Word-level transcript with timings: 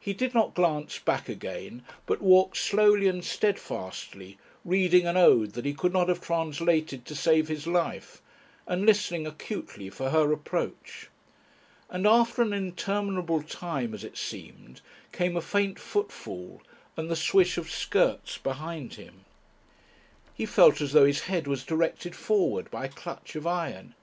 He 0.00 0.14
did 0.14 0.32
not 0.32 0.54
glance 0.54 0.98
back 0.98 1.28
again, 1.28 1.82
but 2.06 2.22
walked 2.22 2.56
slowly 2.56 3.06
and 3.06 3.22
steadfastly, 3.22 4.38
reading 4.64 5.06
an 5.06 5.18
ode 5.18 5.52
that 5.52 5.66
he 5.66 5.74
could 5.74 5.92
not 5.92 6.08
have 6.08 6.22
translated 6.22 7.04
to 7.04 7.14
save 7.14 7.48
his 7.48 7.66
life, 7.66 8.22
and 8.66 8.86
listening 8.86 9.26
acutely 9.26 9.90
for 9.90 10.08
her 10.08 10.32
approach. 10.32 11.10
And 11.90 12.06
after 12.06 12.40
an 12.40 12.54
interminable 12.54 13.42
time, 13.42 13.92
as 13.92 14.04
it 14.04 14.16
seemed, 14.16 14.80
came 15.12 15.36
a 15.36 15.42
faint 15.42 15.78
footfall 15.78 16.62
and 16.96 17.10
the 17.10 17.14
swish 17.14 17.58
of 17.58 17.70
skirts 17.70 18.38
behind 18.38 18.94
him. 18.94 19.26
He 20.32 20.46
felt 20.46 20.80
as 20.80 20.92
though 20.92 21.04
his 21.04 21.24
head 21.24 21.46
was 21.46 21.62
directed 21.62 22.16
forward 22.16 22.70
by 22.70 22.86
a 22.86 22.88
clutch 22.88 23.36
of 23.36 23.46
iron. 23.46 23.94